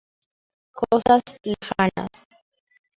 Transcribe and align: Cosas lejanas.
Cosas 0.73 1.21
lejanas. 1.43 2.25